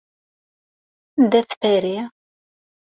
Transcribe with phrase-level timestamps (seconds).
[1.19, 2.11] Anda-tt Paris?